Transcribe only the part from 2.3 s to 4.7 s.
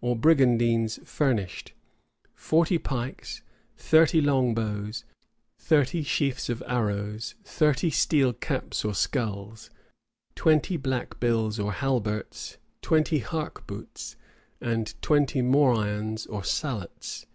forty pikes, thirty long